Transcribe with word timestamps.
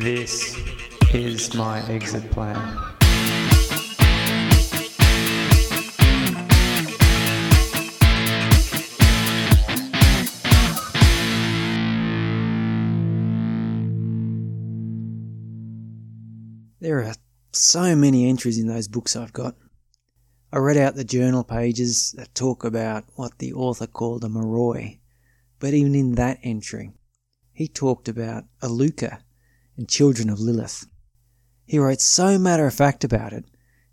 This 0.00 0.56
is 1.12 1.54
my 1.54 1.86
exit 1.86 2.30
plan. 2.30 2.56
There 16.80 17.04
are 17.04 17.14
so 17.52 17.94
many 17.94 18.26
entries 18.26 18.58
in 18.58 18.68
those 18.68 18.88
books 18.88 19.14
I've 19.14 19.34
got. 19.34 19.56
I 20.50 20.56
read 20.56 20.78
out 20.78 20.94
the 20.94 21.04
journal 21.04 21.44
pages 21.44 22.12
that 22.16 22.34
talk 22.34 22.64
about 22.64 23.04
what 23.16 23.36
the 23.36 23.52
author 23.52 23.86
called 23.86 24.24
a 24.24 24.28
Moroi, 24.28 25.00
but 25.60 25.74
even 25.74 25.94
in 25.94 26.14
that 26.14 26.38
entry, 26.42 26.92
he 27.52 27.68
talked 27.68 28.08
about 28.08 28.44
Aluka 28.62 29.18
and 29.82 29.88
children 29.88 30.30
of 30.30 30.38
Lilith. 30.38 30.86
He 31.66 31.76
wrote 31.76 32.00
so 32.00 32.38
matter 32.38 32.68
of 32.68 32.74
fact 32.74 33.02
about 33.02 33.32
it, 33.32 33.44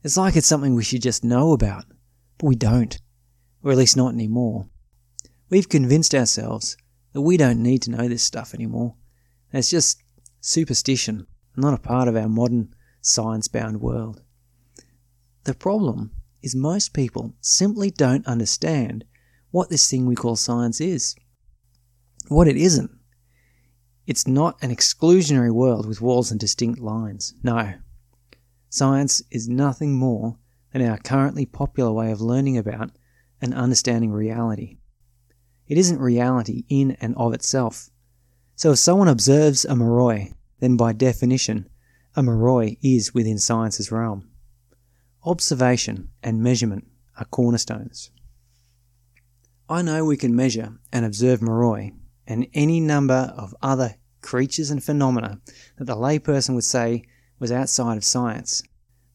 it's 0.04 0.18
like 0.18 0.36
it's 0.36 0.46
something 0.46 0.76
we 0.76 0.84
should 0.84 1.02
just 1.02 1.24
know 1.24 1.52
about, 1.52 1.86
but 2.38 2.46
we 2.46 2.56
don't, 2.56 3.00
or 3.64 3.72
at 3.72 3.78
least 3.80 3.98
not 3.98 4.14
anymore. 4.14 4.70
We've 5.50 5.68
convinced 5.68 6.14
ourselves 6.14 6.78
that 7.14 7.22
we 7.22 7.38
don't 7.38 7.64
need 7.64 7.82
to 7.82 7.90
know 7.90 8.08
this 8.08 8.22
stuff 8.22 8.54
anymore. 8.54 8.98
It's 9.52 9.72
just 9.72 10.04
superstition, 10.42 11.26
not 11.56 11.74
a 11.74 11.82
part 11.82 12.08
of 12.08 12.16
our 12.16 12.30
modern 12.30 12.76
science 13.02 13.48
bound 13.48 13.82
world. 13.82 14.22
The 15.46 15.56
problem 15.56 16.12
is 16.44 16.56
most 16.56 16.94
people 16.94 17.34
simply 17.42 17.90
don't 17.90 18.28
understand 18.28 19.06
what 19.50 19.72
this 19.72 19.90
thing 19.90 20.06
we 20.06 20.14
call 20.14 20.36
science 20.36 20.80
is. 20.80 21.16
What 22.28 22.48
it 22.48 22.58
isn't. 22.58 22.92
It's 24.10 24.26
not 24.26 24.58
an 24.64 24.76
exclusionary 24.76 25.52
world 25.52 25.86
with 25.86 26.02
walls 26.02 26.32
and 26.32 26.40
distinct 26.40 26.80
lines. 26.80 27.36
No. 27.44 27.76
Science 28.68 29.22
is 29.30 29.48
nothing 29.48 29.94
more 29.94 30.36
than 30.74 30.82
our 30.82 30.98
currently 30.98 31.46
popular 31.46 31.92
way 31.92 32.12
of 32.12 32.20
learning 32.20 32.58
about 32.58 32.90
and 33.40 33.54
understanding 33.54 34.12
reality. 34.12 34.78
It 35.68 35.78
isn't 35.78 36.00
reality 36.00 36.64
in 36.70 36.98
and 37.00 37.14
of 37.18 37.36
itself. 37.36 37.92
So 38.56 38.72
if 38.72 38.80
someone 38.80 39.08
observes 39.08 39.64
a 39.64 39.74
moroi, 39.76 40.34
then 40.60 40.76
by 40.76 40.94
definition, 40.94 41.70
a 42.16 42.24
moroi 42.24 42.80
is 42.82 43.14
within 43.14 43.38
science's 43.38 43.92
realm. 43.92 44.28
Observation 45.24 46.10
and 46.24 46.42
measurement 46.42 46.88
are 47.20 47.26
cornerstones. 47.26 48.10
I 49.70 49.84
know 49.84 50.04
we 50.04 50.18
can 50.18 50.36
measure 50.36 50.80
and 50.92 51.06
observe 51.06 51.42
moroi 51.42 51.94
and 52.30 52.48
any 52.54 52.80
number 52.80 53.34
of 53.36 53.54
other 53.62 53.96
creatures 54.22 54.70
and 54.70 54.84
phenomena 54.84 55.42
that 55.78 55.86
the 55.86 55.96
layperson 55.96 56.54
would 56.56 56.64
say 56.64 57.04
was 57.40 57.52
outside 57.52 57.98
of 57.98 58.04
science. 58.04 58.62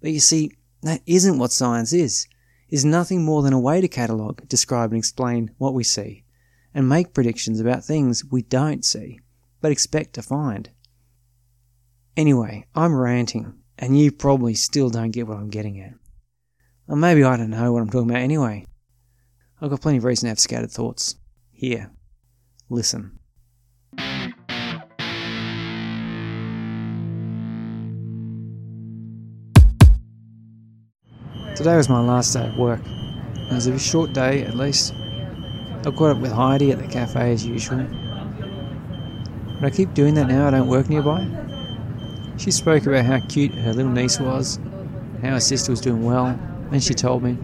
But 0.03 0.11
you 0.11 0.21
see, 0.21 0.51
that 0.83 1.01
isn't 1.07 1.39
what 1.39 1.53
science 1.53 1.93
is. 1.93 2.27
It's 2.69 2.85
nothing 2.85 3.25
more 3.25 3.43
than 3.43 3.53
a 3.53 3.61
way 3.61 3.81
to 3.81 3.89
catalogue, 3.89 4.47
describe 4.49 4.91
and 4.91 4.99
explain 4.99 5.53
what 5.59 5.75
we 5.75 5.85
see, 5.85 6.25
and 6.75 6.89
make 6.89 7.15
predictions 7.15 7.61
about 7.61 7.85
things 7.85 8.25
we 8.25 8.43
don't 8.43 8.85
see, 8.85 9.21
but 9.61 9.71
expect 9.71 10.15
to 10.15 10.23
find. 10.23 10.71
Anyway, 12.17 12.67
I'm 12.75 12.95
ranting, 12.95 13.55
and 13.79 13.99
you 13.99 14.11
probably 14.11 14.55
still 14.55 14.91
don't 14.91 15.11
get 15.13 15.29
what 15.29 15.39
I'm 15.39 15.51
getting 15.51 15.81
at. 15.81 15.95
Or 16.89 16.97
maybe 16.97 17.23
I 17.23 17.37
don't 17.37 17.51
know 17.51 17.73
what 17.73 17.81
I'm 17.81 17.91
talking 17.91 18.11
about 18.11 18.23
anyway. 18.23 18.67
I've 19.61 19.71
got 19.71 19.81
plenty 19.81 19.99
of 19.99 20.05
reason 20.05 20.27
to 20.27 20.31
have 20.31 20.41
scattered 20.41 20.71
thoughts. 20.71 21.15
Here, 21.53 21.91
listen. 22.71 23.19
Today 31.55 31.77
was 31.77 31.89
my 31.89 32.01
last 32.01 32.33
day 32.33 32.41
at 32.41 32.57
work. 32.59 32.81
It 32.85 33.55
was 33.55 33.69
a 33.69 33.79
short 33.79 34.13
day, 34.13 34.43
at 34.43 34.57
least. 34.57 34.93
I 34.93 35.91
caught 35.91 36.17
up 36.17 36.19
with 36.19 36.33
Heidi 36.33 36.73
at 36.73 36.79
the 36.79 36.89
cafe 36.89 37.33
as 37.33 37.47
usual. 37.47 37.87
But 39.61 39.67
I 39.67 39.71
keep 39.71 39.95
doing 39.95 40.15
that 40.15 40.27
now 40.27 40.49
I 40.49 40.51
don't 40.51 40.67
work 40.67 40.89
nearby. 40.89 41.29
She 42.39 42.51
spoke 42.51 42.87
about 42.87 43.05
how 43.05 43.21
cute 43.29 43.55
her 43.55 43.73
little 43.73 43.93
niece 43.93 44.19
was, 44.19 44.59
how 45.23 45.31
her 45.31 45.41
sister 45.41 45.71
was 45.71 45.81
doing 45.81 46.05
well, 46.05 46.39
and 46.73 46.83
she 46.83 46.93
told 46.93 47.23
me, 47.23 47.39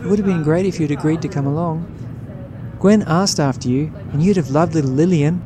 It 0.00 0.06
would 0.06 0.18
have 0.18 0.26
been 0.26 0.42
great 0.42 0.66
if 0.66 0.78
you'd 0.78 0.90
agreed 0.90 1.22
to 1.22 1.28
come 1.28 1.46
along. 1.46 1.99
Gwen 2.80 3.02
asked 3.02 3.38
after 3.38 3.68
you, 3.68 3.92
and 4.12 4.22
you'd 4.22 4.38
have 4.38 4.50
loved 4.50 4.74
little 4.74 4.90
Lillian. 4.90 5.42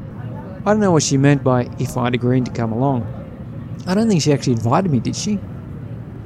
I 0.64 0.70
don't 0.70 0.80
know 0.80 0.92
what 0.92 1.02
she 1.02 1.16
meant 1.16 1.42
by 1.42 1.68
if 1.80 1.96
I'd 1.96 2.14
agreed 2.14 2.46
to 2.46 2.52
come 2.52 2.72
along. 2.72 3.02
I 3.88 3.94
don't 3.94 4.08
think 4.08 4.22
she 4.22 4.32
actually 4.32 4.52
invited 4.52 4.90
me, 4.90 5.00
did 5.00 5.16
she? 5.16 5.34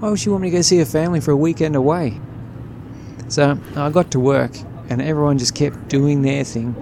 Why 0.00 0.10
would 0.10 0.20
she 0.20 0.28
want 0.28 0.42
me 0.42 0.50
to 0.50 0.56
go 0.58 0.62
see 0.62 0.78
her 0.78 0.84
family 0.84 1.20
for 1.20 1.30
a 1.30 1.36
weekend 1.36 1.76
away? 1.76 2.20
So 3.28 3.58
I 3.74 3.88
got 3.90 4.10
to 4.10 4.20
work, 4.20 4.52
and 4.90 5.00
everyone 5.00 5.38
just 5.38 5.54
kept 5.54 5.88
doing 5.88 6.20
their 6.20 6.44
thing. 6.44 6.76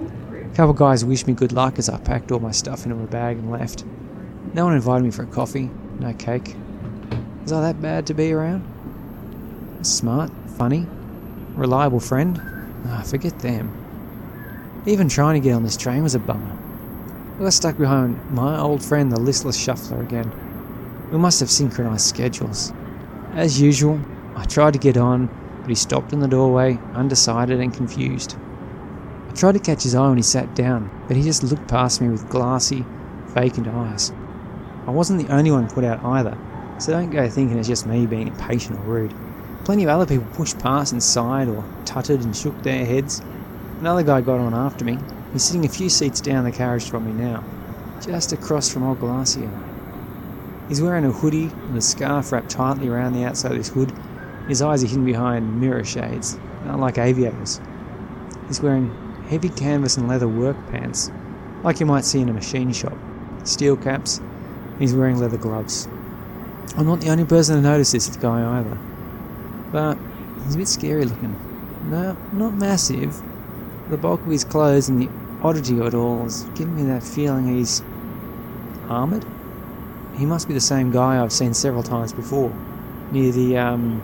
A 0.53 0.57
couple 0.57 0.73
of 0.73 0.77
guys 0.77 1.05
wished 1.05 1.29
me 1.29 1.33
good 1.33 1.53
luck 1.53 1.79
as 1.79 1.89
I 1.89 1.97
packed 1.99 2.33
all 2.33 2.41
my 2.41 2.51
stuff 2.51 2.85
into 2.85 2.97
my 2.97 3.07
bag 3.07 3.37
and 3.37 3.53
left. 3.53 3.85
No 4.55 4.65
one 4.65 4.75
invited 4.75 5.05
me 5.05 5.13
for 5.13 5.23
a 5.23 5.27
coffee, 5.27 5.71
no 6.01 6.13
cake. 6.15 6.57
Was 7.43 7.53
I 7.53 7.61
that 7.61 7.81
bad 7.81 8.09
to 8.09 8.15
be 8.15 8.33
around? 8.33 8.65
Smart, 9.83 10.33
funny, 10.57 10.87
reliable 11.55 12.01
friend? 12.01 12.43
Ah, 12.89 13.03
forget 13.03 13.39
them. 13.39 13.86
Even 14.87 15.09
trying 15.09 15.35
to 15.35 15.41
get 15.41 15.53
on 15.53 15.65
this 15.65 15.77
train 15.77 16.05
was 16.05 16.15
a 16.15 16.21
bummer. 16.21 16.57
I 17.37 17.43
got 17.43 17.53
stuck 17.53 17.77
behind 17.77 18.21
my 18.31 18.57
old 18.57 18.85
friend, 18.85 19.11
the 19.11 19.19
listless 19.19 19.59
shuffler, 19.59 20.01
again. 20.01 20.31
We 21.11 21.19
must 21.19 21.41
have 21.41 21.51
synchronized 21.51 22.07
schedules. 22.07 22.73
As 23.33 23.61
usual, 23.61 24.01
I 24.37 24.45
tried 24.45 24.75
to 24.75 24.79
get 24.79 24.97
on, 24.97 25.27
but 25.61 25.69
he 25.69 25.75
stopped 25.75 26.13
in 26.13 26.21
the 26.21 26.29
doorway, 26.29 26.79
undecided 26.95 27.59
and 27.59 27.75
confused. 27.75 28.37
I 29.29 29.33
tried 29.33 29.55
to 29.55 29.59
catch 29.59 29.83
his 29.83 29.97
eye 29.97 30.07
when 30.07 30.19
he 30.19 30.23
sat 30.23 30.55
down, 30.55 30.89
but 31.09 31.17
he 31.17 31.25
just 31.25 31.43
looked 31.43 31.67
past 31.67 32.01
me 32.01 32.09
with 32.09 32.29
glassy, 32.29 32.85
vacant 33.31 33.67
eyes. 33.67 34.13
I 34.87 34.93
wasn't 34.93 35.27
the 35.27 35.35
only 35.35 35.51
one 35.51 35.69
put 35.69 35.83
out 35.83 36.05
either, 36.05 36.39
so 36.79 36.93
don't 36.93 37.11
go 37.11 37.29
thinking 37.29 37.59
it's 37.59 37.67
just 37.67 37.87
me 37.87 38.07
being 38.07 38.29
impatient 38.29 38.79
or 38.79 38.83
rude. 38.83 39.15
Plenty 39.65 39.83
of 39.83 39.91
other 39.91 40.07
people 40.07 40.33
pushed 40.35 40.61
past 40.61 40.93
and 40.93 41.03
sighed 41.03 41.49
or 41.49 41.65
tutted 41.85 42.23
and 42.23 42.37
shook 42.37 42.63
their 42.63 42.87
heads. 42.87 43.21
Another 43.81 44.03
guy 44.03 44.21
got 44.21 44.41
on 44.41 44.55
after 44.55 44.85
me. 44.85 44.99
He's 45.33 45.45
sitting 45.45 45.65
a 45.65 45.69
few 45.69 45.89
seats 45.89 46.21
down 46.21 46.45
the 46.45 46.53
carriage 46.53 46.89
from 46.89 47.07
me 47.07 47.13
now, 47.13 47.45
just 48.01 48.33
across 48.33 48.69
from 48.71 48.83
old 48.83 49.01
Glacier. 49.01 49.51
He's 50.69 50.81
wearing 50.81 51.05
a 51.05 51.13
hoodie 51.13 51.51
and 51.69 51.77
a 51.77 51.81
scarf 51.81 52.33
wrapped 52.33 52.51
tightly 52.51 52.89
around 52.89 53.13
the 53.13 53.25
outside 53.25 53.53
of 53.53 53.59
his 53.59 53.69
hood. 53.69 53.93
His 54.49 54.63
eyes 54.63 54.83
are 54.83 54.87
hidden 54.87 55.05
behind 55.05 55.61
mirror 55.61 55.85
shades, 55.85 56.39
not 56.65 56.81
like 56.81 56.99
aviators. 56.99 57.61
He's 58.49 58.63
wearing 58.63 58.95
heavy 59.29 59.49
canvas 59.49 59.97
and 59.97 60.09
leather 60.09 60.29
work 60.29 60.57
pants, 60.71 61.11
like 61.63 61.81
you 61.81 61.87
might 61.87 62.05
see 62.05 62.21
in 62.21 62.29
a 62.29 62.33
machine 62.33 62.73
shop, 62.73 62.97
steel 63.45 63.77
caps, 63.77 64.21
He's 64.79 64.95
wearing 64.95 65.19
leather 65.19 65.39
gloves. 65.39 65.89
I'm 66.77 66.87
not 66.87 67.01
the 67.01 67.09
only 67.09 67.25
person 67.25 67.57
to 67.57 67.63
notice 67.63 67.93
this 67.93 68.15
guy 68.17 68.59
either. 68.59 68.79
But 69.73 69.97
he's 70.45 70.55
a 70.55 70.59
bit 70.59 70.69
scary 70.69 71.07
looking. 71.07 71.35
No, 71.91 72.17
not 72.33 72.55
massive. 72.55 73.21
The 73.89 73.97
bulk 73.97 74.21
of 74.23 74.27
his 74.27 74.45
clothes 74.45 74.89
and 74.89 75.01
the 75.01 75.09
oddity 75.43 75.79
of 75.79 75.87
it 75.87 75.95
all 75.95 76.27
is 76.27 76.43
giving 76.55 76.75
me 76.75 76.83
that 76.85 77.05
feeling 77.05 77.57
he's 77.57 77.83
armoured. 78.89 79.25
He 80.17 80.27
must 80.27 80.49
be 80.49 80.55
the 80.55 80.61
same 80.61 80.91
guy 80.91 81.23
I've 81.23 81.33
seen 81.33 81.55
several 81.55 81.85
times 81.85 82.13
before. 82.13 82.53
Near 83.13 83.31
the, 83.31 83.59
um. 83.59 84.03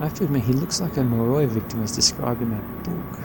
I 0.00 0.04
have 0.04 0.14
to 0.14 0.24
admit, 0.24 0.44
he 0.44 0.54
looks 0.54 0.80
like 0.80 0.96
a 0.96 1.00
Moroi 1.00 1.46
victim 1.46 1.82
as 1.82 1.94
described 1.94 2.40
in 2.40 2.50
that 2.50 2.84
book. 2.84 3.20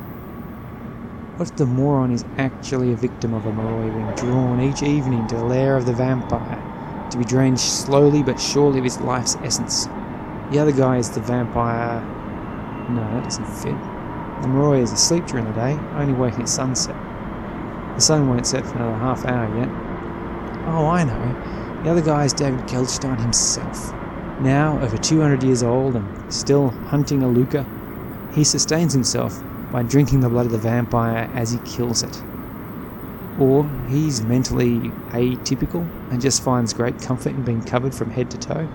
What 1.37 1.49
if 1.49 1.55
the 1.55 1.65
moron 1.65 2.11
is 2.11 2.25
actually 2.37 2.91
a 2.91 2.95
victim 2.97 3.33
of 3.33 3.45
a 3.45 3.51
Moroi 3.51 3.93
being 3.93 4.15
drawn 4.15 4.59
each 4.59 4.83
evening 4.83 5.27
to 5.27 5.35
the 5.35 5.43
lair 5.45 5.77
of 5.77 5.85
the 5.85 5.93
vampire, 5.93 7.07
to 7.11 7.17
be 7.17 7.23
drained 7.23 7.59
slowly 7.59 8.21
but 8.23 8.39
surely 8.39 8.79
of 8.79 8.83
his 8.83 8.99
life's 8.99 9.37
essence? 9.37 9.85
The 10.51 10.59
other 10.59 10.73
guy 10.73 10.97
is 10.97 11.09
the 11.09 11.21
vampire. 11.21 12.01
No, 12.89 13.01
that 13.13 13.23
doesn't 13.23 13.45
fit. 13.45 13.94
The 14.41 14.47
Moroi 14.47 14.81
is 14.81 14.91
asleep 14.91 15.25
during 15.27 15.45
the 15.45 15.53
day, 15.53 15.79
only 15.93 16.13
waking 16.13 16.41
at 16.41 16.49
sunset. 16.49 16.95
The 17.95 18.01
sun 18.01 18.27
won't 18.27 18.45
set 18.45 18.65
for 18.65 18.75
another 18.75 18.97
half 18.97 19.25
hour 19.25 19.47
yet. 19.57 19.69
Oh, 20.67 20.87
I 20.87 21.03
know. 21.03 21.81
The 21.83 21.91
other 21.91 22.01
guy 22.01 22.25
is 22.25 22.33
David 22.33 22.67
Geldstein 22.67 23.19
himself. 23.19 23.93
Now 24.41 24.79
over 24.81 24.97
200 24.97 25.43
years 25.43 25.63
old 25.63 25.95
and 25.95 26.33
still 26.33 26.69
hunting 26.69 27.21
Aluka, 27.21 27.65
he 28.33 28.43
sustains 28.43 28.91
himself 28.91 29.41
by 29.71 29.83
drinking 29.83 30.19
the 30.19 30.29
blood 30.29 30.45
of 30.47 30.51
the 30.51 30.57
vampire 30.57 31.29
as 31.33 31.51
he 31.51 31.59
kills 31.59 32.03
it. 32.03 32.21
Or 33.39 33.69
he's 33.87 34.21
mentally 34.21 34.89
atypical 35.11 35.87
and 36.11 36.21
just 36.21 36.43
finds 36.43 36.73
great 36.73 37.01
comfort 37.01 37.29
in 37.29 37.43
being 37.43 37.63
covered 37.63 37.95
from 37.95 38.09
head 38.09 38.29
to 38.31 38.37
toe. 38.37 38.67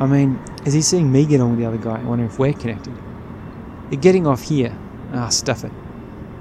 I 0.00 0.06
mean, 0.06 0.40
is 0.64 0.72
he 0.74 0.82
seeing 0.82 1.12
me 1.12 1.26
get 1.26 1.40
on 1.40 1.50
with 1.50 1.58
the 1.60 1.66
other 1.66 1.76
guy? 1.76 2.00
I 2.00 2.04
wonder 2.04 2.24
if 2.24 2.38
we're 2.38 2.52
connected. 2.52 2.94
They're 3.90 3.98
getting 3.98 4.26
off 4.26 4.42
here. 4.42 4.76
Ah, 5.12 5.28
stuff 5.28 5.64
it. 5.64 5.72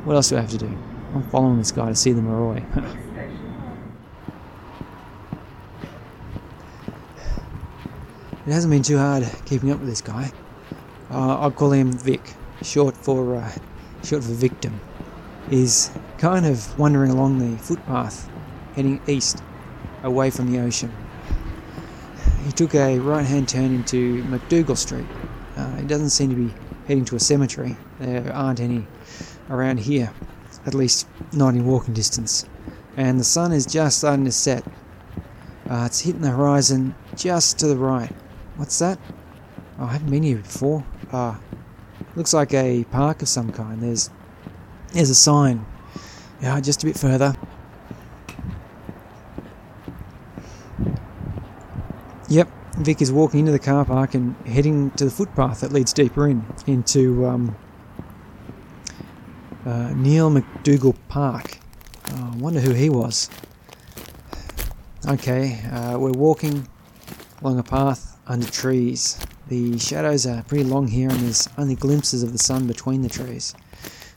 What 0.03 0.15
else 0.15 0.29
do 0.29 0.37
I 0.37 0.41
have 0.41 0.51
to 0.51 0.57
do? 0.57 0.77
I'm 1.13 1.23
following 1.29 1.57
this 1.57 1.71
guy 1.71 1.87
to 1.87 1.95
see 1.95 2.11
the 2.11 2.21
Moroi. 2.21 2.57
it 8.45 8.51
hasn't 8.51 8.71
been 8.71 8.83
too 8.83 8.97
hard 8.97 9.25
keeping 9.45 9.71
up 9.71 9.79
with 9.79 9.87
this 9.87 10.01
guy. 10.01 10.31
Uh, 11.09 11.37
I'll 11.37 11.51
call 11.51 11.71
him 11.71 11.93
Vic, 11.93 12.33
short 12.61 12.97
for 12.97 13.37
uh, 13.37 13.51
short 14.03 14.23
for 14.23 14.33
victim. 14.33 14.79
He's 15.49 15.89
kind 16.17 16.45
of 16.45 16.77
wandering 16.77 17.11
along 17.11 17.39
the 17.39 17.57
footpath, 17.63 18.29
heading 18.75 18.99
east, 19.07 19.41
away 20.03 20.29
from 20.29 20.51
the 20.51 20.59
ocean. 20.59 20.91
He 22.45 22.51
took 22.51 22.75
a 22.75 22.99
right-hand 22.99 23.47
turn 23.47 23.73
into 23.73 24.23
McDougal 24.25 24.75
Street. 24.75 25.05
Uh, 25.55 25.77
it 25.79 25.87
doesn't 25.87 26.09
seem 26.09 26.29
to 26.29 26.35
be 26.35 26.53
heading 26.87 27.05
to 27.05 27.15
a 27.15 27.19
cemetery. 27.19 27.75
There 27.99 28.33
aren't 28.33 28.61
any 28.61 28.87
around 29.49 29.79
here, 29.79 30.11
at 30.65 30.73
least 30.73 31.07
not 31.33 31.53
in 31.53 31.65
walking 31.65 31.93
distance. 31.93 32.45
And 32.95 33.19
the 33.19 33.25
sun 33.25 33.51
is 33.51 33.65
just 33.65 33.99
starting 33.99 34.25
to 34.25 34.31
set. 34.31 34.65
Uh, 35.69 35.83
it's 35.85 35.99
hitting 35.99 36.21
the 36.21 36.31
horizon 36.31 36.95
just 37.15 37.59
to 37.59 37.67
the 37.67 37.75
right. 37.77 38.11
What's 38.55 38.79
that? 38.79 38.97
Oh, 39.77 39.85
I 39.85 39.93
haven't 39.93 40.09
been 40.09 40.23
here 40.23 40.37
before. 40.37 40.83
Uh, 41.11 41.35
looks 42.15 42.33
like 42.33 42.53
a 42.53 42.85
park 42.85 43.21
of 43.21 43.27
some 43.27 43.51
kind. 43.51 43.81
There's 43.81 44.09
there's 44.93 45.09
a 45.09 45.15
sign. 45.15 45.65
Yeah, 46.41 46.59
just 46.61 46.83
a 46.83 46.85
bit 46.85 46.97
further. 46.97 47.35
Vic 52.77 53.01
is 53.01 53.11
walking 53.11 53.39
into 53.39 53.51
the 53.51 53.59
car 53.59 53.83
park 53.83 54.13
and 54.13 54.35
heading 54.45 54.91
to 54.91 55.05
the 55.05 55.09
footpath 55.09 55.61
that 55.61 55.71
leads 55.71 55.91
deeper 55.91 56.27
in 56.27 56.45
into 56.67 57.25
um, 57.25 57.55
uh, 59.65 59.91
Neil 59.95 60.29
McDougal 60.29 60.95
Park. 61.07 61.57
Oh, 62.11 62.31
I 62.33 62.37
wonder 62.37 62.59
who 62.59 62.73
he 62.73 62.89
was. 62.91 63.31
Okay, 65.07 65.59
uh, 65.71 65.97
we're 65.97 66.11
walking 66.11 66.67
along 67.41 67.57
a 67.57 67.63
path 67.63 68.19
under 68.27 68.45
trees. 68.45 69.19
The 69.47 69.79
shadows 69.79 70.27
are 70.27 70.43
pretty 70.43 70.63
long 70.63 70.87
here, 70.87 71.09
and 71.09 71.19
there's 71.21 71.49
only 71.57 71.73
glimpses 71.73 72.21
of 72.21 72.31
the 72.31 72.37
sun 72.37 72.67
between 72.67 73.01
the 73.01 73.09
trees. 73.09 73.55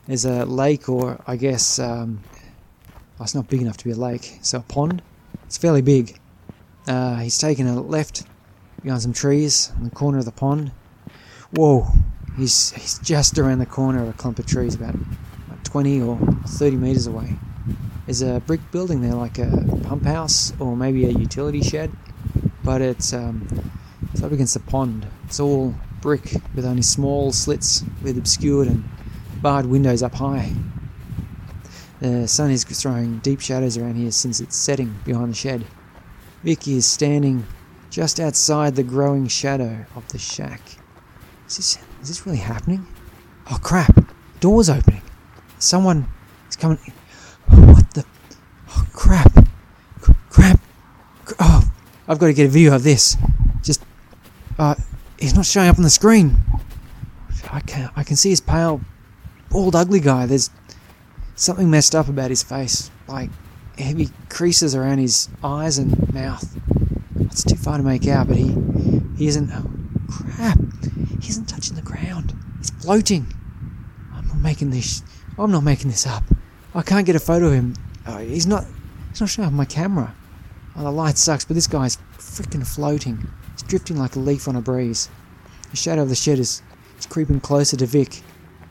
There's 0.05 0.25
a 0.25 0.45
lake, 0.45 0.87
or 0.87 1.19
I 1.25 1.35
guess 1.35 1.79
um, 1.79 2.21
oh, 3.19 3.23
it's 3.23 3.33
not 3.33 3.47
big 3.49 3.61
enough 3.61 3.77
to 3.77 3.85
be 3.85 3.91
a 3.91 3.95
lake, 3.95 4.37
so 4.43 4.59
a 4.59 4.61
pond. 4.61 5.01
It's 5.45 5.57
fairly 5.57 5.81
big. 5.81 6.19
Uh, 6.87 7.15
he's 7.17 7.39
taken 7.39 7.65
a 7.65 7.81
left 7.81 8.25
behind 8.83 9.01
some 9.01 9.13
trees 9.13 9.71
in 9.77 9.83
the 9.83 9.89
corner 9.89 10.17
of 10.17 10.25
the 10.25 10.31
pond. 10.31 10.71
Whoa! 11.51 11.87
He's 12.37 12.71
he's 12.71 12.99
just 12.99 13.37
around 13.37 13.59
the 13.59 13.65
corner 13.65 14.01
of 14.01 14.09
a 14.09 14.13
clump 14.13 14.39
of 14.39 14.45
trees, 14.45 14.75
about, 14.75 14.95
about 14.95 15.63
20 15.63 16.01
or 16.01 16.17
30 16.47 16.77
meters 16.77 17.07
away. 17.07 17.35
There's 18.05 18.21
a 18.21 18.41
brick 18.41 18.61
building 18.71 19.01
there, 19.01 19.13
like 19.13 19.37
a 19.37 19.49
pump 19.83 20.05
house 20.05 20.53
or 20.59 20.75
maybe 20.75 21.05
a 21.05 21.09
utility 21.09 21.61
shed, 21.61 21.91
but 22.63 22.81
it's 22.81 23.13
um, 23.13 23.47
it's 24.13 24.23
up 24.23 24.31
against 24.31 24.53
the 24.53 24.59
pond. 24.61 25.05
It's 25.25 25.39
all 25.39 25.75
brick 26.01 26.35
with 26.55 26.65
only 26.65 26.81
small 26.81 27.31
slits 27.31 27.83
with 28.01 28.17
obscured 28.17 28.67
and 28.67 28.83
barred 29.41 29.65
windows 29.65 30.01
up 30.01 30.15
high. 30.15 30.53
The 31.99 32.27
sun 32.27 32.49
is 32.49 32.63
throwing 32.63 33.19
deep 33.19 33.41
shadows 33.41 33.77
around 33.77 33.95
here 33.95 34.09
since 34.11 34.39
it's 34.39 34.55
setting 34.55 34.95
behind 35.05 35.31
the 35.31 35.35
shed. 35.35 35.65
Vicky 36.43 36.77
is 36.77 36.87
standing 36.87 37.45
just 37.91 38.19
outside 38.19 38.75
the 38.75 38.83
growing 38.83 39.27
shadow 39.27 39.85
of 39.95 40.07
the 40.07 40.17
shack. 40.17 40.61
Is 41.47 41.57
this, 41.57 41.77
is 42.01 42.07
this 42.07 42.25
really 42.25 42.39
happening? 42.39 42.87
Oh 43.51 43.59
crap! 43.61 44.11
Door's 44.39 44.69
opening. 44.69 45.01
Someone 45.59 46.07
is 46.49 46.55
coming. 46.55 46.79
What 47.47 47.93
the? 47.93 48.05
Oh 48.69 48.87
crap! 48.93 49.31
C- 50.03 50.13
crap! 50.29 50.59
C- 51.27 51.35
Oh, 51.39 51.69
I've 52.07 52.17
got 52.17 52.27
to 52.27 52.33
get 52.33 52.45
a 52.45 52.49
video 52.49 52.73
of 52.73 52.83
this. 52.83 53.17
Just, 53.61 53.83
uh, 54.57 54.75
he's 55.19 55.35
not 55.35 55.45
showing 55.45 55.67
up 55.69 55.77
on 55.77 55.83
the 55.83 55.89
screen. 55.89 56.37
I 57.51 57.59
can 57.59 57.91
I 57.97 58.03
can 58.05 58.15
see 58.15 58.29
his 58.29 58.39
pale, 58.39 58.79
bald, 59.49 59.75
ugly 59.75 59.99
guy. 59.99 60.25
There's 60.25 60.49
something 61.35 61.69
messed 61.69 61.93
up 61.93 62.07
about 62.07 62.29
his 62.29 62.41
face, 62.43 62.89
like 63.07 63.29
heavy 63.77 64.09
creases 64.29 64.73
around 64.73 64.99
his 64.99 65.27
eyes 65.43 65.77
and 65.77 66.13
mouth. 66.13 66.57
It's 67.31 67.43
too 67.43 67.55
far 67.55 67.77
to 67.77 67.83
make 67.83 68.07
out, 68.07 68.27
but 68.27 68.37
he 68.37 68.55
he 69.17 69.27
isn't. 69.27 69.49
Oh, 69.53 69.71
crap! 70.09 70.59
He 71.21 71.29
isn't 71.29 71.47
touching 71.47 71.75
the 71.75 71.81
ground. 71.81 72.35
He's 72.57 72.69
floating. 72.71 73.33
I'm 74.13 74.27
not 74.27 74.37
making 74.37 74.71
this. 74.71 75.01
I'm 75.37 75.51
not 75.51 75.63
making 75.63 75.89
this 75.89 76.05
up. 76.05 76.23
I 76.75 76.81
can't 76.81 77.05
get 77.05 77.15
a 77.15 77.19
photo 77.19 77.47
of 77.47 77.53
him. 77.53 77.75
Oh, 78.05 78.17
he's 78.17 78.45
not. 78.45 78.65
He's 79.09 79.21
not 79.21 79.29
showing 79.29 79.47
up 79.47 79.53
my 79.53 79.65
camera. 79.65 80.13
Oh, 80.75 80.83
the 80.83 80.91
light 80.91 81.17
sucks, 81.17 81.45
but 81.45 81.53
this 81.53 81.67
guy's 81.67 81.97
freaking 82.17 82.67
floating. 82.67 83.25
He's 83.53 83.63
drifting 83.63 83.97
like 83.97 84.15
a 84.15 84.19
leaf 84.19 84.47
on 84.47 84.55
a 84.55 84.61
breeze. 84.61 85.09
The 85.69 85.77
shadow 85.77 86.01
of 86.01 86.09
the 86.09 86.15
shed 86.15 86.37
is, 86.37 86.61
is 86.99 87.05
creeping 87.05 87.39
closer 87.39 87.77
to 87.77 87.85
Vic. 87.85 88.21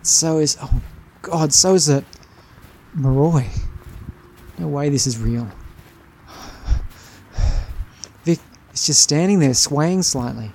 So 0.03 0.39
is. 0.39 0.59
Oh, 0.61 0.81
God, 1.23 1.53
so 1.53 1.75
is 1.75 1.87
the. 1.87 2.05
Moroi. 2.97 3.47
No 4.59 4.69
way 4.69 4.91
this 4.91 5.07
is 5.07 5.19
real. 5.19 5.49
Is 8.73 8.87
just 8.87 9.03
standing 9.03 9.41
there, 9.41 9.55
swaying 9.55 10.03
slightly. 10.03 10.53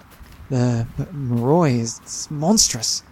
The 0.50 0.88
Moroi 1.12 1.80
is 1.80 2.28
monstrous. 2.30 3.04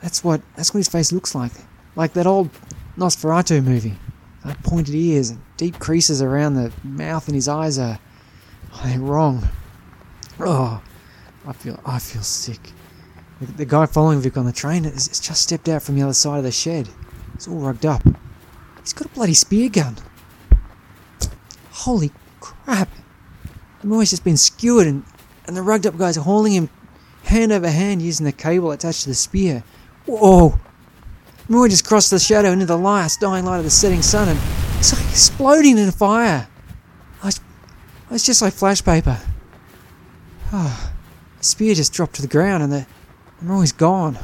That's 0.00 0.24
what 0.24 0.42
that's 0.56 0.72
what 0.72 0.78
his 0.78 0.88
face 0.88 1.12
looks 1.12 1.34
like. 1.34 1.52
Like 1.96 2.14
that 2.14 2.26
old 2.26 2.50
Nosferatu 2.96 3.62
movie. 3.62 3.96
Like 4.44 4.62
pointed 4.62 4.94
ears 4.94 5.30
and 5.30 5.40
deep 5.56 5.78
creases 5.78 6.20
around 6.20 6.54
the 6.54 6.72
mouth 6.82 7.26
and 7.28 7.34
his 7.34 7.48
eyes 7.48 7.78
are 7.78 7.98
oh, 8.72 8.82
they're 8.84 8.98
wrong. 8.98 9.48
Oh, 10.40 10.82
I 11.46 11.52
feel 11.52 11.80
I 11.86 11.98
feel 11.98 12.22
sick. 12.22 12.72
The, 13.40 13.46
the 13.52 13.64
guy 13.64 13.86
following 13.86 14.20
Vic 14.20 14.36
on 14.36 14.46
the 14.46 14.52
train 14.52 14.84
has, 14.84 15.06
has 15.08 15.20
just 15.20 15.42
stepped 15.42 15.68
out 15.68 15.82
from 15.82 15.96
the 15.96 16.02
other 16.02 16.12
side 16.12 16.38
of 16.38 16.44
the 16.44 16.52
shed. 16.52 16.88
He's 17.34 17.48
all 17.48 17.56
rugged 17.56 17.86
up. 17.86 18.02
He's 18.80 18.92
got 18.92 19.06
a 19.06 19.14
bloody 19.14 19.34
spear 19.34 19.68
gun. 19.68 19.96
Holy 21.70 22.10
crap! 22.40 22.88
The 23.84 23.90
boy's 23.90 24.08
just 24.08 24.24
been 24.24 24.38
skewered 24.38 24.86
and, 24.86 25.04
and 25.46 25.54
the 25.54 25.60
rugged 25.60 25.86
up 25.86 25.98
guys 25.98 26.16
are 26.16 26.22
hauling 26.22 26.54
him 26.54 26.70
hand 27.24 27.52
over 27.52 27.68
hand 27.68 28.00
using 28.00 28.24
the 28.24 28.32
cable 28.32 28.70
attached 28.70 29.02
to 29.02 29.10
the 29.10 29.14
spear. 29.14 29.62
Whoa! 30.06 30.58
Moy 31.50 31.68
just 31.68 31.86
crossed 31.86 32.10
the 32.10 32.18
shadow 32.18 32.50
into 32.50 32.64
the 32.64 32.78
last 32.78 33.20
dying 33.20 33.44
light 33.44 33.58
of 33.58 33.64
the 33.64 33.70
setting 33.70 34.00
sun 34.00 34.30
and 34.30 34.40
it's 34.78 34.94
like 34.94 35.06
exploding 35.10 35.76
in 35.76 35.90
fire. 35.90 36.48
It's, 37.24 37.40
it's 38.10 38.24
just 38.24 38.40
like 38.40 38.54
flash 38.54 38.82
paper. 38.82 39.20
Oh, 40.50 40.90
the 41.36 41.44
spear 41.44 41.74
just 41.74 41.92
dropped 41.92 42.14
to 42.14 42.22
the 42.22 42.28
ground 42.28 42.62
and 42.62 42.72
the, 42.72 42.86
the 43.38 43.44
Moy's 43.44 43.72
gone. 43.72 44.18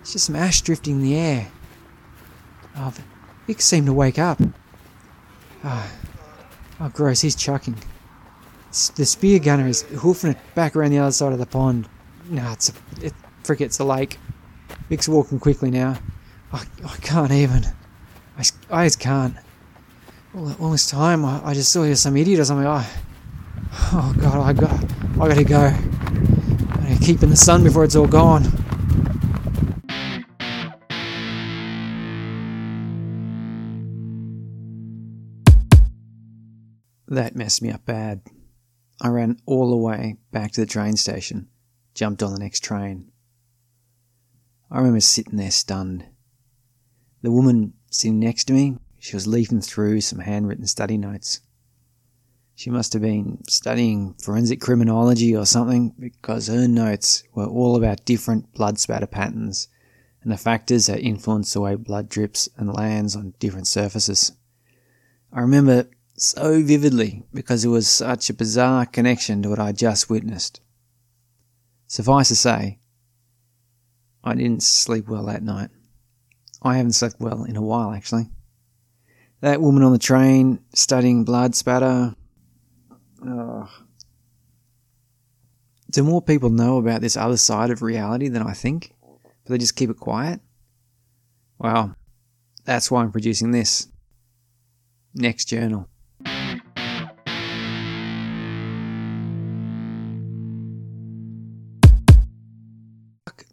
It's 0.00 0.14
just 0.14 0.24
some 0.24 0.36
ash 0.36 0.62
drifting 0.62 0.94
in 0.94 1.02
the 1.02 1.16
air. 1.16 1.48
Oh, 2.78 2.94
Vic 3.46 3.60
seemed 3.60 3.88
to 3.88 3.92
wake 3.92 4.18
up. 4.18 4.40
Oh, 5.64 5.92
oh 6.80 6.88
gross, 6.88 7.20
he's 7.20 7.36
chucking. 7.36 7.76
The 8.70 9.04
spear 9.04 9.40
gunner 9.40 9.66
is 9.66 9.82
hoofing 9.82 10.30
it 10.30 10.38
back 10.54 10.76
around 10.76 10.92
the 10.92 10.98
other 10.98 11.10
side 11.10 11.32
of 11.32 11.40
the 11.40 11.46
pond. 11.46 11.88
No, 12.28 12.52
it's 12.52 12.68
a, 12.68 12.72
it, 13.04 13.12
frick, 13.42 13.60
it's 13.60 13.80
a 13.80 13.84
lake. 13.84 14.18
Vic's 14.88 15.08
walking 15.08 15.40
quickly 15.40 15.72
now. 15.72 15.98
I, 16.52 16.64
I 16.84 16.96
can't 16.98 17.32
even. 17.32 17.64
I, 18.38 18.44
I 18.70 18.86
just 18.86 19.00
can't. 19.00 19.34
All, 20.36 20.52
all 20.60 20.70
this 20.70 20.88
time, 20.88 21.24
I, 21.24 21.44
I 21.44 21.54
just 21.54 21.72
saw 21.72 21.82
here 21.82 21.96
some 21.96 22.16
idiot 22.16 22.38
or 22.38 22.44
something. 22.44 22.66
I, 22.66 22.88
oh 23.92 24.14
god, 24.20 24.38
I 24.38 24.52
got, 24.52 24.84
I 25.20 25.28
gotta 25.28 25.44
go. 25.44 25.58
I 25.58 26.92
gotta 26.92 27.04
keep 27.04 27.24
in 27.24 27.30
the 27.30 27.36
sun 27.36 27.64
before 27.64 27.82
it's 27.82 27.96
all 27.96 28.06
gone. 28.06 28.44
That 37.08 37.34
messed 37.34 37.62
me 37.62 37.72
up 37.72 37.84
bad. 37.84 38.20
I 39.00 39.08
ran 39.08 39.40
all 39.46 39.70
the 39.70 39.76
way 39.76 40.16
back 40.30 40.52
to 40.52 40.60
the 40.60 40.66
train 40.66 40.96
station, 40.96 41.48
jumped 41.94 42.22
on 42.22 42.32
the 42.32 42.38
next 42.38 42.62
train. 42.62 43.10
I 44.70 44.78
remember 44.78 45.00
sitting 45.00 45.36
there 45.36 45.50
stunned. 45.50 46.06
The 47.22 47.30
woman 47.30 47.72
sitting 47.90 48.20
next 48.20 48.44
to 48.44 48.52
me, 48.52 48.76
she 48.98 49.16
was 49.16 49.26
leafing 49.26 49.62
through 49.62 50.02
some 50.02 50.18
handwritten 50.18 50.66
study 50.66 50.98
notes. 50.98 51.40
She 52.54 52.68
must 52.68 52.92
have 52.92 53.00
been 53.00 53.42
studying 53.48 54.14
forensic 54.22 54.60
criminology 54.60 55.34
or 55.34 55.46
something 55.46 55.94
because 55.98 56.48
her 56.48 56.68
notes 56.68 57.22
were 57.34 57.46
all 57.46 57.76
about 57.76 58.04
different 58.04 58.52
blood 58.52 58.78
spatter 58.78 59.06
patterns 59.06 59.68
and 60.22 60.30
the 60.30 60.36
factors 60.36 60.86
that 60.86 61.00
influence 61.00 61.54
the 61.54 61.62
way 61.62 61.74
blood 61.74 62.10
drips 62.10 62.50
and 62.58 62.70
lands 62.70 63.16
on 63.16 63.32
different 63.38 63.66
surfaces. 63.66 64.32
I 65.32 65.40
remember 65.40 65.88
so 66.22 66.62
vividly 66.62 67.24
because 67.32 67.64
it 67.64 67.68
was 67.68 67.88
such 67.88 68.30
a 68.30 68.34
bizarre 68.34 68.86
connection 68.86 69.42
to 69.42 69.48
what 69.48 69.58
I 69.58 69.72
just 69.72 70.10
witnessed. 70.10 70.60
Suffice 71.86 72.28
to 72.28 72.36
say, 72.36 72.78
I 74.22 74.34
didn't 74.34 74.62
sleep 74.62 75.08
well 75.08 75.26
that 75.26 75.42
night. 75.42 75.70
I 76.62 76.76
haven't 76.76 76.92
slept 76.92 77.16
well 77.20 77.44
in 77.44 77.56
a 77.56 77.62
while, 77.62 77.92
actually. 77.92 78.28
That 79.40 79.62
woman 79.62 79.82
on 79.82 79.92
the 79.92 79.98
train 79.98 80.60
studying 80.74 81.24
blood 81.24 81.54
spatter. 81.54 82.14
Oh. 83.26 83.68
Do 85.90 86.02
more 86.02 86.22
people 86.22 86.50
know 86.50 86.76
about 86.76 87.00
this 87.00 87.16
other 87.16 87.38
side 87.38 87.70
of 87.70 87.82
reality 87.82 88.28
than 88.28 88.42
I 88.42 88.52
think? 88.52 88.94
But 89.02 89.52
they 89.52 89.58
just 89.58 89.76
keep 89.76 89.90
it 89.90 89.96
quiet? 89.96 90.40
Well, 91.58 91.96
that's 92.64 92.90
why 92.90 93.02
I'm 93.02 93.12
producing 93.12 93.50
this. 93.50 93.88
Next 95.14 95.46
journal. 95.46 95.88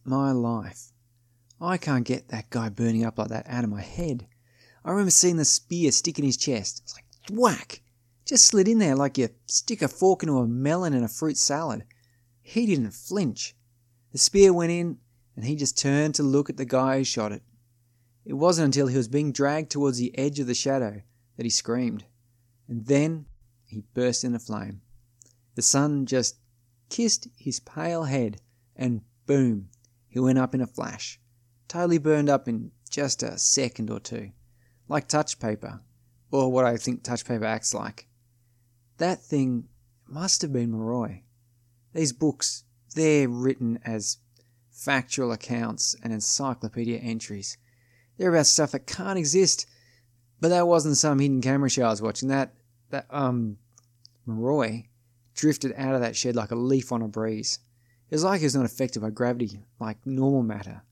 My 0.08 0.32
life. 0.32 0.92
I 1.60 1.78
can't 1.78 2.06
get 2.06 2.30
that 2.30 2.50
guy 2.50 2.70
burning 2.70 3.04
up 3.04 3.18
like 3.18 3.30
that 3.30 3.46
out 3.48 3.64
of 3.64 3.70
my 3.70 3.82
head. 3.82 4.28
I 4.86 4.92
remember 4.92 5.12
seeing 5.12 5.38
the 5.38 5.46
spear 5.46 5.92
stick 5.92 6.18
in 6.18 6.26
his 6.26 6.38
chest. 6.38 6.82
It's 6.84 6.96
like, 6.96 7.06
whack! 7.32 7.82
Just 8.26 8.46
slid 8.46 8.68
in 8.68 8.78
there 8.78 8.96
like 8.96 9.18
you 9.18 9.30
stick 9.46 9.82
a 9.82 9.88
fork 9.88 10.24
into 10.24 10.38
a 10.38 10.48
melon 10.48 10.94
in 10.94 11.04
a 11.04 11.08
fruit 11.08 11.38
salad. 11.38 11.84
He 12.42 12.66
didn't 12.66 12.92
flinch. 12.92 13.56
The 14.12 14.18
spear 14.18 14.54
went 14.54 14.72
in, 14.72 14.98
and 15.36 15.46
he 15.46 15.56
just 15.56 15.78
turned 15.78 16.16
to 16.16 16.24
look 16.24 16.50
at 16.50 16.58
the 16.58 16.66
guy 16.66 16.98
who 16.98 17.04
shot 17.04 17.32
it. 17.32 17.44
It 18.26 18.34
wasn't 18.34 18.66
until 18.66 18.88
he 18.88 18.98
was 18.98 19.08
being 19.08 19.32
dragged 19.32 19.72
towards 19.72 19.98
the 19.98 20.18
edge 20.18 20.40
of 20.40 20.48
the 20.48 20.54
shadow 20.54 21.02
that 21.38 21.46
he 21.46 21.50
screamed. 21.50 22.06
And 22.68 22.86
then 22.86 23.26
he 23.66 23.84
burst 23.94 24.24
into 24.24 24.40
flame. 24.40 24.82
The 25.56 25.62
sun 25.62 26.06
just 26.06 26.38
kissed 26.90 27.28
his 27.38 27.60
pale 27.60 28.04
head, 28.04 28.42
and 28.76 29.02
boom, 29.26 29.70
he 30.18 30.22
went 30.22 30.40
up 30.40 30.56
in 30.56 30.62
a 30.62 30.66
flash, 30.66 31.20
totally 31.68 32.00
burned 32.00 32.28
up 32.28 32.48
in 32.48 32.72
just 32.90 33.22
a 33.22 33.38
second 33.38 33.92
or 33.92 34.00
two, 34.00 34.32
like 34.88 35.08
touch 35.08 35.40
paper, 35.40 35.82
or 36.32 36.52
what 36.52 36.66
I 36.66 36.76
think 36.78 37.04
touch 37.04 37.24
paper 37.24 37.46
acts 37.46 37.72
like. 37.72 38.08
That 38.98 39.22
thing 39.22 39.66
must 40.08 40.42
have 40.42 40.52
been 40.52 40.72
Moroi. 40.72 41.22
These 41.94 42.14
books, 42.14 42.64
they're 42.96 43.30
written 43.30 43.78
as 43.86 44.18
factual 44.72 45.32
accounts 45.32 45.96
and 46.02 46.12
encyclopedia 46.12 46.98
entries. 46.98 47.60
They're 48.18 48.34
about 48.34 48.48
stuff 48.48 48.72
that 48.72 48.88
can't 48.88 49.20
exist. 49.20 49.68
But 50.42 50.48
that 50.48 50.68
wasn't 50.68 50.98
some 50.98 51.20
hidden 51.20 51.42
camera 51.42 51.70
show 51.70 51.84
I 51.84 51.90
was 51.90 52.02
watching. 52.02 52.30
That 52.30 52.56
that 52.90 53.06
um 53.12 53.58
Moroi 54.28 54.88
drifted 55.36 55.74
out 55.78 55.94
of 55.94 56.02
that 56.02 56.16
shed 56.16 56.36
like 56.36 56.50
a 56.50 56.56
leaf 56.56 56.92
on 56.92 57.04
a 57.04 57.08
breeze. 57.08 57.60
It 58.10 58.16
was 58.16 58.24
like 58.24 58.40
he 58.40 58.46
was 58.46 58.56
not 58.56 58.66
affected 58.66 59.02
by 59.02 59.10
gravity, 59.10 59.66
like 59.80 60.06
normal 60.06 60.44
matter. 60.44 60.84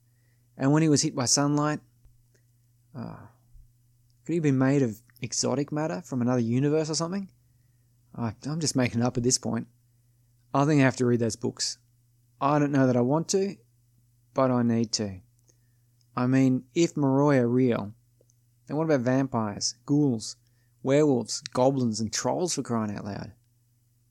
And 0.56 0.72
when 0.72 0.82
he 0.82 0.88
was 0.88 1.02
hit 1.02 1.14
by 1.14 1.24
sunlight, 1.24 1.80
uh, 2.94 3.16
could 4.24 4.32
he 4.32 4.34
have 4.34 4.42
been 4.42 4.58
made 4.58 4.82
of 4.82 5.00
exotic 5.22 5.72
matter 5.72 6.02
from 6.04 6.20
another 6.20 6.40
universe 6.40 6.90
or 6.90 6.94
something? 6.94 7.30
Uh, 8.16 8.32
I'm 8.46 8.60
just 8.60 8.76
making 8.76 9.00
it 9.00 9.04
up 9.04 9.16
at 9.16 9.22
this 9.22 9.38
point. 9.38 9.66
I 10.52 10.64
think 10.64 10.80
I 10.80 10.84
have 10.84 10.96
to 10.96 11.06
read 11.06 11.20
those 11.20 11.36
books. 11.36 11.78
I 12.40 12.58
don't 12.58 12.72
know 12.72 12.86
that 12.86 12.96
I 12.96 13.02
want 13.02 13.28
to, 13.28 13.56
but 14.34 14.50
I 14.50 14.62
need 14.62 14.92
to. 14.92 15.20
I 16.14 16.26
mean, 16.26 16.64
if 16.74 16.94
Moroi 16.94 17.38
are 17.38 17.48
real, 17.48 17.92
then 18.66 18.76
what 18.76 18.84
about 18.84 19.00
vampires, 19.00 19.74
ghouls, 19.84 20.36
werewolves, 20.82 21.40
goblins, 21.52 22.00
and 22.00 22.12
trolls 22.12 22.54
for 22.54 22.62
crying 22.62 22.94
out 22.94 23.04
loud? 23.04 23.32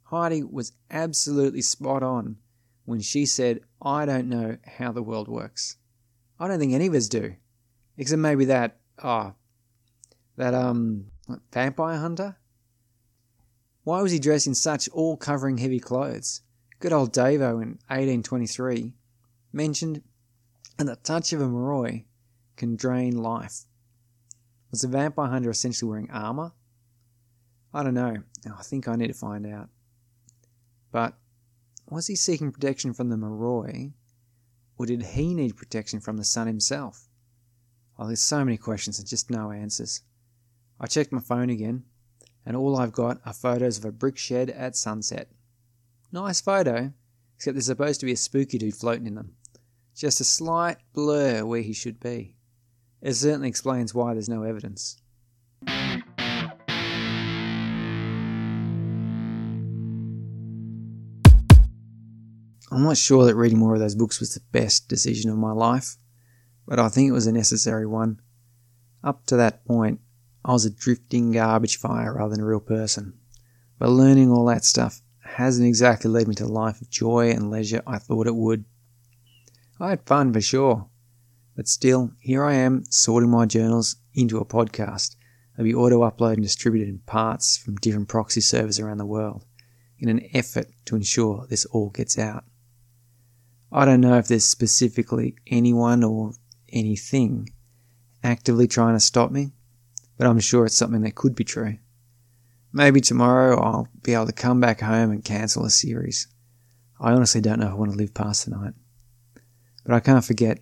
Heidi 0.03 0.43
was 0.43 0.73
absolutely 0.89 1.61
spot 1.61 2.03
on 2.03 2.37
when 2.85 3.01
she 3.01 3.25
said, 3.25 3.61
I 3.81 4.05
don't 4.05 4.29
know 4.29 4.57
how 4.77 4.91
the 4.91 5.03
world 5.03 5.27
works. 5.27 5.77
I 6.39 6.47
don't 6.47 6.59
think 6.59 6.73
any 6.73 6.87
of 6.87 6.93
us 6.93 7.07
do. 7.07 7.35
Except 7.97 8.19
maybe 8.19 8.45
that, 8.45 8.77
ah, 9.01 9.33
oh, 9.33 9.35
that, 10.37 10.53
um, 10.53 11.05
vampire 11.51 11.97
hunter? 11.97 12.37
Why 13.83 14.01
was 14.01 14.11
he 14.11 14.19
dressed 14.19 14.47
in 14.47 14.55
such 14.55 14.89
all 14.89 15.17
covering 15.17 15.57
heavy 15.57 15.79
clothes? 15.79 16.41
Good 16.79 16.93
old 16.93 17.13
Davo 17.13 17.61
in 17.61 17.79
1823 17.87 18.93
mentioned, 19.53 20.01
and 20.77 20.87
the 20.87 20.97
touch 20.97 21.33
of 21.33 21.41
a 21.41 21.45
Moroi 21.45 22.05
can 22.57 22.75
drain 22.75 23.15
life. 23.17 23.65
Was 24.71 24.81
the 24.81 24.87
vampire 24.87 25.29
hunter 25.29 25.49
essentially 25.49 25.89
wearing 25.89 26.11
armor? 26.11 26.51
I 27.73 27.83
don't 27.83 27.93
know. 27.93 28.17
I 28.45 28.63
think 28.63 28.87
I 28.87 28.95
need 28.95 29.07
to 29.07 29.13
find 29.13 29.45
out. 29.45 29.69
But 30.91 31.17
was 31.87 32.07
he 32.07 32.15
seeking 32.15 32.51
protection 32.51 32.93
from 32.93 33.09
the 33.09 33.15
Moroi, 33.15 33.93
or 34.77 34.85
did 34.85 35.03
he 35.03 35.33
need 35.33 35.55
protection 35.55 35.99
from 35.99 36.17
the 36.17 36.23
sun 36.23 36.47
himself? 36.47 37.07
Well, 37.97 38.07
there's 38.07 38.21
so 38.21 38.43
many 38.43 38.57
questions 38.57 38.99
and 38.99 39.07
just 39.07 39.29
no 39.29 39.51
answers. 39.51 40.01
I 40.79 40.87
checked 40.87 41.11
my 41.11 41.21
phone 41.21 41.49
again, 41.49 41.83
and 42.45 42.57
all 42.57 42.75
I've 42.75 42.91
got 42.91 43.21
are 43.25 43.33
photos 43.33 43.77
of 43.77 43.85
a 43.85 43.91
brick 43.91 44.17
shed 44.17 44.49
at 44.49 44.75
sunset. 44.75 45.29
Nice 46.11 46.41
photo, 46.41 46.91
except 47.35 47.55
there's 47.55 47.67
supposed 47.67 47.99
to 48.01 48.05
be 48.05 48.11
a 48.11 48.17
spooky 48.17 48.57
dude 48.57 48.75
floating 48.75 49.07
in 49.07 49.15
them. 49.15 49.35
Just 49.95 50.19
a 50.19 50.25
slight 50.25 50.77
blur 50.93 51.45
where 51.45 51.61
he 51.61 51.73
should 51.73 51.99
be. 51.99 52.35
It 53.01 53.13
certainly 53.13 53.47
explains 53.47 53.93
why 53.93 54.13
there's 54.13 54.27
no 54.27 54.43
evidence. 54.43 54.97
I'm 62.75 62.83
not 62.83 62.97
sure 62.97 63.23
that 63.23 63.37
reading 63.37 63.59
more 63.59 63.75
of 63.75 63.79
those 63.79 63.95
books 63.95 64.19
was 64.19 64.33
the 64.33 64.41
best 64.51 64.89
decision 64.89 65.31
of 65.31 65.37
my 65.37 65.53
life, 65.53 65.95
but 66.67 66.77
I 66.77 66.89
think 66.89 67.07
it 67.07 67.13
was 67.13 67.25
a 67.25 67.31
necessary 67.31 67.85
one. 67.85 68.19
Up 69.01 69.25
to 69.27 69.37
that 69.37 69.63
point, 69.63 70.01
I 70.43 70.51
was 70.51 70.65
a 70.65 70.69
drifting 70.69 71.31
garbage 71.31 71.77
fire 71.77 72.15
rather 72.15 72.35
than 72.35 72.43
a 72.43 72.45
real 72.45 72.59
person. 72.59 73.13
But 73.79 73.91
learning 73.91 74.29
all 74.29 74.43
that 74.47 74.65
stuff 74.65 75.01
hasn't 75.23 75.65
exactly 75.65 76.11
led 76.11 76.27
me 76.27 76.35
to 76.35 76.43
the 76.43 76.51
life 76.51 76.81
of 76.81 76.89
joy 76.89 77.29
and 77.29 77.49
leisure 77.49 77.81
I 77.87 77.97
thought 77.97 78.27
it 78.27 78.35
would. 78.35 78.65
I 79.79 79.91
had 79.91 80.05
fun 80.05 80.33
for 80.33 80.41
sure, 80.41 80.89
but 81.55 81.69
still, 81.69 82.11
here 82.19 82.43
I 82.43 82.55
am 82.55 82.83
sorting 82.89 83.29
my 83.29 83.45
journals 83.45 83.95
into 84.13 84.39
a 84.39 84.45
podcast 84.45 85.15
that'll 85.51 85.63
be 85.63 85.73
auto 85.73 86.01
uploaded 86.01 86.33
and 86.33 86.43
distributed 86.43 86.89
in 86.89 86.99
parts 87.05 87.55
from 87.55 87.77
different 87.77 88.09
proxy 88.09 88.41
servers 88.41 88.81
around 88.81 88.97
the 88.97 89.05
world 89.05 89.45
in 89.97 90.09
an 90.09 90.27
effort 90.33 90.67
to 90.83 90.97
ensure 90.97 91.47
this 91.49 91.63
all 91.67 91.89
gets 91.89 92.19
out. 92.19 92.43
I 93.75 93.83
don't 93.83 93.99
know 93.99 94.17
if 94.17 94.29
there's 94.29 94.45
specifically 94.45 95.35
anyone 95.47 96.01
or 96.01 96.31
anything 96.71 97.49
actively 98.23 98.69
trying 98.69 98.95
to 98.95 99.01
stop 99.01 99.31
me, 99.31 99.51
but 100.17 100.25
I'm 100.25 100.39
sure 100.39 100.65
it's 100.65 100.77
something 100.77 101.01
that 101.01 101.15
could 101.15 101.35
be 101.35 101.43
true. 101.43 101.77
Maybe 102.71 103.01
tomorrow 103.01 103.61
I'll 103.61 103.89
be 104.01 104.13
able 104.13 104.27
to 104.27 104.31
come 104.31 104.61
back 104.61 104.79
home 104.79 105.11
and 105.11 105.25
cancel 105.25 105.65
a 105.65 105.69
series. 105.69 106.29
I 107.01 107.11
honestly 107.11 107.41
don't 107.41 107.59
know 107.59 107.67
if 107.67 107.73
I 107.73 107.75
want 107.75 107.91
to 107.91 107.97
live 107.97 108.13
past 108.13 108.45
tonight. 108.45 108.75
But 109.85 109.93
I 109.93 109.99
can't 109.99 110.23
forget. 110.23 110.59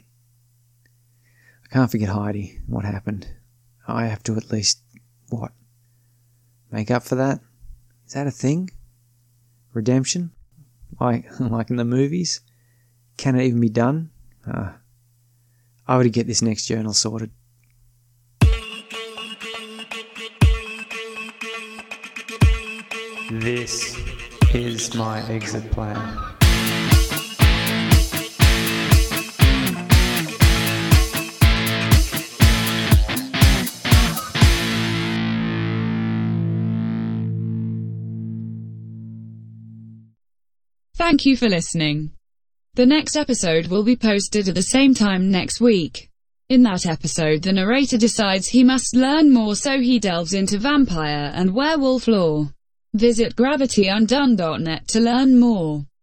I 1.66 1.72
can't 1.72 1.92
forget 1.92 2.10
Heidi, 2.10 2.62
and 2.66 2.74
what 2.74 2.84
happened. 2.84 3.28
I 3.88 4.08
have 4.08 4.24
to 4.24 4.36
at 4.38 4.52
least, 4.52 4.82
what? 5.30 5.52
Make 6.72 6.90
up 6.90 7.04
for 7.04 7.14
that? 7.14 7.42
Is 8.08 8.14
that 8.14 8.26
a 8.26 8.32
thing? 8.32 8.72
Redemption? 9.72 10.32
Like, 11.00 11.28
like 11.40 11.70
in 11.70 11.76
the 11.76 11.86
movies? 11.86 12.42
Can 13.18 13.36
it 13.36 13.46
even 13.46 13.62
be 13.62 13.70
done? 13.70 14.12
Uh, 14.46 14.72
I 15.88 15.98
would 15.98 16.12
get 16.12 16.28
this 16.28 16.42
next 16.42 16.66
journal 16.66 16.94
sorted. 16.94 17.32
This 23.32 23.98
is 24.54 24.94
my 24.96 25.28
exit 25.30 25.72
plan. 25.72 26.20
Thank 40.96 41.26
you 41.26 41.36
for 41.36 41.50
listening. 41.50 42.12
The 42.76 42.86
next 42.88 43.16
episode 43.16 43.68
will 43.68 43.84
be 43.84 43.96
posted 43.96 44.50
at 44.50 44.56
the 44.56 44.64
same 44.64 44.96
time 44.96 45.30
next 45.30 45.62
week. 45.62 46.10
In 46.50 46.64
that 46.64 46.88
episode 46.88 47.44
the 47.44 47.54
narrator 47.54 48.00
decides 48.00 48.48
he 48.48 48.64
must 48.64 48.96
learn 48.96 49.32
more 49.32 49.56
so 49.56 49.80
he 49.80 50.00
delves 50.00 50.34
into 50.34 50.58
vampire 50.58 51.32
and 51.36 51.54
werewolf 51.54 52.08
lore. 52.08 52.50
Visit 52.96 53.36
gravityundone.net 53.36 54.88
to 54.88 55.00
learn 55.00 55.40
more. 55.40 55.86